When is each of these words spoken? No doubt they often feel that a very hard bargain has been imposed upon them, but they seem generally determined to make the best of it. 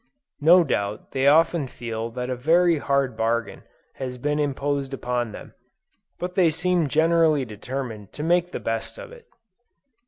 No 0.39 0.63
doubt 0.63 1.11
they 1.11 1.27
often 1.27 1.67
feel 1.67 2.09
that 2.09 2.31
a 2.31 2.35
very 2.35 2.79
hard 2.79 3.15
bargain 3.15 3.61
has 3.97 4.17
been 4.17 4.39
imposed 4.39 4.95
upon 4.95 5.31
them, 5.31 5.53
but 6.17 6.33
they 6.33 6.49
seem 6.49 6.87
generally 6.89 7.45
determined 7.45 8.11
to 8.13 8.23
make 8.23 8.51
the 8.51 8.59
best 8.59 8.97
of 8.97 9.11
it. 9.11 9.27